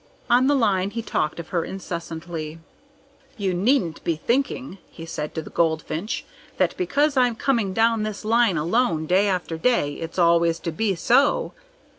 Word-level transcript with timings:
On 0.31 0.47
the 0.47 0.55
line 0.55 0.89
he 0.89 1.03
talked 1.03 1.39
of 1.39 1.49
her 1.49 1.63
incessantly. 1.63 2.57
"You 3.37 3.53
needn't 3.53 4.03
be 4.03 4.15
thinking," 4.15 4.79
he 4.89 5.05
said 5.05 5.35
to 5.35 5.43
the 5.43 5.51
goldfinch, 5.51 6.25
"that 6.57 6.75
because 6.75 7.15
I'm 7.15 7.35
coming 7.35 7.71
down 7.71 8.01
this 8.01 8.25
line 8.25 8.57
alone 8.57 9.05
day 9.05 9.27
after 9.27 9.59
day, 9.59 9.93
it's 9.93 10.17
always 10.17 10.57
to 10.61 10.71
be 10.71 10.95
so. 10.95 11.53